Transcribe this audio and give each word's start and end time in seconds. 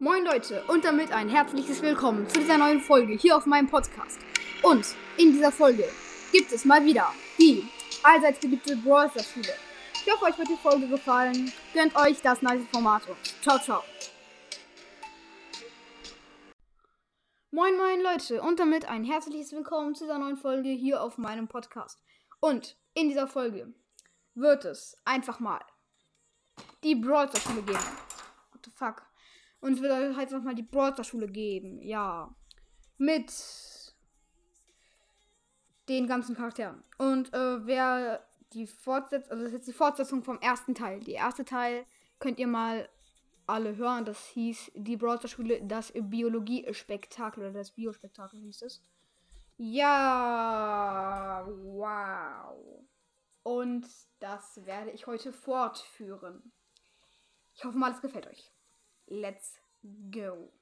Moin 0.00 0.24
Leute 0.24 0.64
und 0.66 0.84
damit 0.84 1.12
ein 1.12 1.28
herzliches 1.28 1.80
Willkommen 1.80 2.28
zu 2.28 2.40
dieser 2.40 2.58
neuen 2.58 2.80
Folge 2.80 3.12
hier 3.12 3.36
auf 3.36 3.46
meinem 3.46 3.68
Podcast. 3.68 4.18
Und 4.62 4.84
in 5.16 5.30
dieser 5.32 5.52
Folge 5.52 5.88
gibt 6.32 6.50
es 6.50 6.64
mal 6.64 6.84
wieder 6.84 7.14
die 7.38 7.62
allseits 8.02 8.40
beliebte 8.40 8.76
Brawl 8.76 9.08
Stars 9.08 9.30
Schule. 9.30 9.54
Ich 10.04 10.12
hoffe, 10.12 10.24
euch 10.24 10.36
wird 10.36 10.48
die 10.48 10.56
Folge 10.56 10.88
gefallen. 10.88 11.52
Gönnt 11.72 11.94
euch 11.94 12.20
das 12.20 12.42
nice 12.42 12.64
Format 12.72 13.08
und 13.08 13.16
ciao, 13.40 13.56
ciao. 13.60 13.84
Moin 17.52 17.76
moin 17.76 18.00
Leute 18.00 18.42
und 18.42 18.58
damit 18.58 18.86
ein 18.86 19.04
herzliches 19.04 19.52
Willkommen 19.52 19.94
zu 19.94 20.04
dieser 20.04 20.18
neuen 20.18 20.36
Folge 20.36 20.70
hier 20.70 21.04
auf 21.04 21.18
meinem 21.18 21.46
Podcast. 21.46 22.02
Und 22.40 22.76
in 22.94 23.08
dieser 23.08 23.28
Folge 23.28 23.72
wird 24.34 24.64
es 24.64 24.96
einfach 25.04 25.38
mal 25.38 25.64
die 26.82 26.96
Brawl 26.96 27.28
Stars 27.28 27.44
Schule 27.44 27.62
geben. 27.62 27.78
What 28.50 28.64
the 28.64 28.72
fuck? 28.72 29.13
Und 29.64 29.72
es 29.72 29.80
wird 29.80 29.94
halt 29.94 30.18
einfach 30.18 30.42
mal 30.42 30.54
die 30.54 30.62
Brawl 30.62 30.92
Stars 30.92 31.06
Schule 31.06 31.26
geben. 31.26 31.80
Ja. 31.80 32.36
Mit 32.98 33.32
den 35.88 36.06
ganzen 36.06 36.36
Charakteren. 36.36 36.84
Und 36.98 37.32
äh, 37.32 37.66
wer 37.66 38.26
die 38.52 38.66
Fortsetzung, 38.66 39.30
also 39.30 39.42
das 39.42 39.52
ist 39.52 39.56
jetzt 39.56 39.68
die 39.68 39.72
Fortsetzung 39.72 40.22
vom 40.22 40.38
ersten 40.40 40.74
Teil. 40.74 41.00
Die 41.00 41.12
erste 41.12 41.46
Teil 41.46 41.86
könnt 42.18 42.38
ihr 42.38 42.46
mal 42.46 42.90
alle 43.46 43.74
hören. 43.76 44.04
Das 44.04 44.26
hieß 44.26 44.72
die 44.74 44.98
Brawl 44.98 45.16
Stars 45.16 45.30
Schule, 45.30 45.62
das 45.62 45.94
Biologie-Spektakel 45.96 47.44
oder 47.44 47.54
das 47.54 47.70
Biospektakel 47.70 48.40
hieß 48.40 48.60
es. 48.60 48.84
Ja, 49.56 51.42
wow. 51.48 52.84
Und 53.42 53.86
das 54.20 54.60
werde 54.66 54.90
ich 54.90 55.06
heute 55.06 55.32
fortführen. 55.32 56.52
Ich 57.54 57.64
hoffe 57.64 57.78
mal, 57.78 57.92
es 57.92 58.02
gefällt 58.02 58.26
euch. 58.26 58.52
Let's 59.06 59.60
go. 60.10 60.52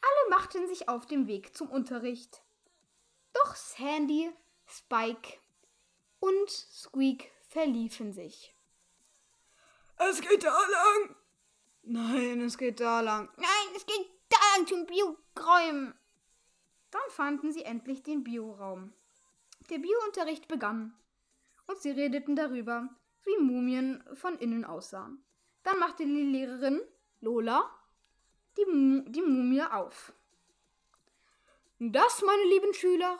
Alle 0.00 0.30
machten 0.30 0.68
sich 0.68 0.88
auf 0.88 1.06
den 1.06 1.26
Weg 1.26 1.56
zum 1.56 1.70
Unterricht. 1.70 2.42
Doch 3.32 3.56
Sandy, 3.56 4.30
Spike 4.66 5.38
und 6.20 6.50
Squeak 6.50 7.30
verliefen 7.48 8.12
sich. 8.12 8.54
Es 9.96 10.20
geht 10.20 10.44
da 10.44 10.50
lang. 10.50 11.16
Nein, 11.82 12.40
es 12.40 12.58
geht 12.58 12.80
da 12.80 13.00
lang. 13.00 13.28
Nein, 13.36 13.74
es 13.76 13.86
geht 13.86 14.10
da 14.28 14.36
lang 14.56 14.66
zum 14.66 14.86
Biogräum. 14.86 15.94
Dann 16.90 17.10
fanden 17.10 17.52
sie 17.52 17.64
endlich 17.64 18.02
den 18.02 18.24
Bioraum. 18.24 18.92
Der 19.70 19.78
Biounterricht 19.78 20.48
begann 20.48 20.94
und 21.66 21.78
sie 21.78 21.90
redeten 21.90 22.36
darüber, 22.36 22.88
wie 23.24 23.42
Mumien 23.42 24.04
von 24.14 24.38
innen 24.38 24.64
aussahen. 24.64 25.24
Dann 25.62 25.78
machte 25.78 26.04
die 26.04 26.22
Lehrerin 26.22 26.80
Lola 27.24 27.70
die, 28.56 29.04
die 29.08 29.22
Mumie 29.22 29.62
auf. 29.62 30.12
Das, 31.78 32.22
meine 32.22 32.44
lieben 32.44 32.72
Schüler, 32.74 33.18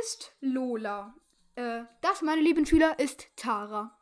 ist 0.00 0.36
Lola. 0.40 1.14
Äh, 1.54 1.84
das, 2.00 2.22
meine 2.22 2.42
lieben 2.42 2.66
Schüler, 2.66 2.98
ist 2.98 3.26
Tara. 3.36 3.98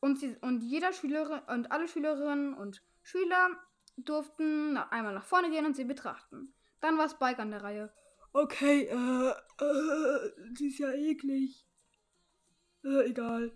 Und, 0.00 0.18
sie, 0.18 0.36
und 0.40 0.62
jeder 0.62 0.92
Schülerin 0.92 1.40
und 1.48 1.72
alle 1.72 1.88
Schülerinnen 1.88 2.54
und 2.54 2.82
Schüler 3.02 3.50
durften 3.96 4.76
einmal 4.76 5.14
nach 5.14 5.26
vorne 5.26 5.50
gehen 5.50 5.66
und 5.66 5.76
sie 5.76 5.84
betrachten. 5.84 6.54
Dann 6.80 6.96
war 6.96 7.08
Spike 7.08 7.40
an 7.40 7.50
der 7.50 7.62
Reihe. 7.62 7.92
Okay, 8.32 8.84
äh, 8.84 9.30
äh, 9.30 10.32
sie 10.54 10.68
ist 10.68 10.78
ja 10.78 10.92
eklig. 10.92 11.66
Äh, 12.84 13.10
egal. 13.10 13.52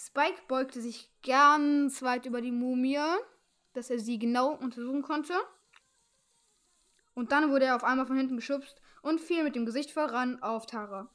Spike 0.00 0.40
beugte 0.46 0.80
sich 0.80 1.10
ganz 1.26 2.02
weit 2.02 2.24
über 2.24 2.40
die 2.40 2.52
Mumie, 2.52 3.00
dass 3.72 3.90
er 3.90 3.98
sie 3.98 4.18
genau 4.18 4.52
untersuchen 4.52 5.02
konnte. 5.02 5.34
Und 7.14 7.32
dann 7.32 7.50
wurde 7.50 7.64
er 7.64 7.76
auf 7.76 7.82
einmal 7.82 8.06
von 8.06 8.16
hinten 8.16 8.36
geschubst 8.36 8.80
und 9.02 9.20
fiel 9.20 9.42
mit 9.42 9.56
dem 9.56 9.66
Gesicht 9.66 9.90
voran 9.90 10.40
auf 10.40 10.66
Tara. 10.66 11.10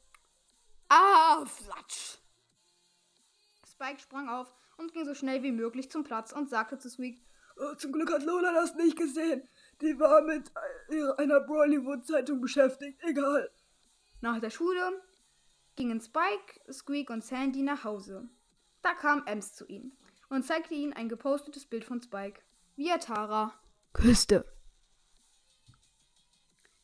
Ah, 0.89 1.45
Flatsch! 1.45 2.17
Spike 3.65 4.01
sprang 4.01 4.27
auf 4.27 4.53
und 4.77 4.91
ging 4.91 5.05
so 5.05 5.15
schnell 5.15 5.43
wie 5.43 5.53
möglich 5.53 5.89
zum 5.89 6.03
Platz 6.03 6.33
und 6.33 6.49
sagte 6.49 6.77
zu 6.77 6.89
Squeak, 6.89 7.21
Oh, 7.55 7.75
zum 7.75 7.91
Glück 7.91 8.11
hat 8.11 8.23
Lola 8.23 8.51
das 8.51 8.73
nicht 8.75 8.97
gesehen. 8.97 9.47
Die 9.79 9.97
war 9.99 10.23
mit 10.23 10.51
einer 11.17 11.39
Bollywood-Zeitung 11.41 12.41
beschäftigt. 12.41 12.99
Egal. 13.03 13.49
Nach 14.21 14.39
der 14.39 14.49
Schule 14.49 15.01
gingen 15.75 16.01
Spike, 16.01 16.59
Squeak 16.71 17.11
und 17.11 17.23
Sandy 17.23 17.61
nach 17.61 17.83
Hause. 17.83 18.27
Da 18.83 18.93
kam 18.93 19.25
Ems 19.25 19.55
zu 19.55 19.65
ihnen 19.65 19.97
und 20.29 20.43
zeigte 20.43 20.73
ihnen 20.73 20.93
ein 20.93 21.09
gepostetes 21.09 21.65
Bild 21.65 21.85
von 21.85 22.01
Spike, 22.01 22.41
wie 22.75 22.89
er 22.89 22.99
Tara 22.99 23.53
küsste. 23.93 24.45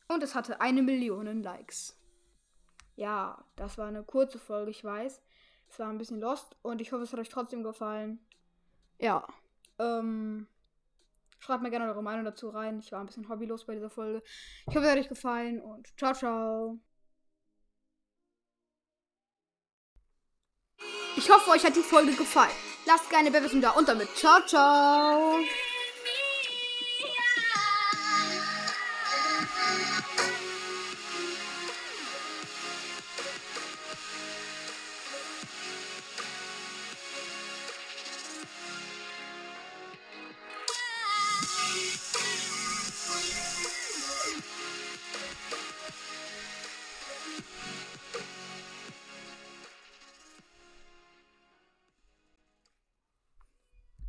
Und 0.08 0.24
es 0.24 0.34
hatte 0.34 0.60
eine 0.62 0.82
Million 0.82 1.44
Likes. 1.44 1.96
Ja, 2.96 3.44
das 3.56 3.78
war 3.78 3.88
eine 3.88 4.04
kurze 4.04 4.40
Folge, 4.40 4.72
ich 4.72 4.84
weiß. 4.84 5.22
Es 5.70 5.80
war 5.80 5.90
ein 5.90 5.98
bisschen 5.98 6.20
lost 6.20 6.56
und 6.64 6.82
ich 6.82 6.92
hoffe, 6.92 7.04
es 7.04 7.14
hat 7.14 7.20
euch 7.20 7.30
trotzdem 7.30 7.64
gefallen. 7.64 8.20
Ja, 8.98 9.28
ähm, 9.78 10.48
schreibt 11.40 11.64
mir 11.64 11.70
gerne 11.70 11.86
eure 11.86 12.04
Meinung 12.04 12.26
dazu 12.26 12.50
rein. 12.50 12.80
Ich 12.80 12.92
war 12.92 13.00
ein 13.00 13.06
bisschen 13.06 13.30
hobbylos 13.30 13.66
bei 13.66 13.76
dieser 13.76 13.90
Folge. 13.90 14.24
Ich 14.68 14.76
hoffe, 14.76 14.86
es 14.86 14.92
hat 14.92 14.98
euch 14.98 15.10
gefallen 15.10 15.62
und 15.62 15.88
ciao, 15.98 16.14
ciao. 16.14 16.80
Ich 21.20 21.30
hoffe, 21.30 21.50
euch 21.50 21.66
hat 21.66 21.76
die 21.76 21.82
Folge 21.82 22.14
gefallen. 22.14 22.56
Lasst 22.86 23.10
gerne 23.10 23.30
Bewertung 23.30 23.60
da 23.60 23.72
und 23.72 23.90
damit 23.90 24.08
ciao, 24.16 24.40
ciao. 24.46 25.40